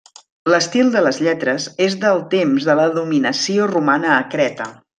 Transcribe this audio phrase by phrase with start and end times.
[0.51, 4.69] L'estil de les lletres és del temps de la dominació romana a Creta.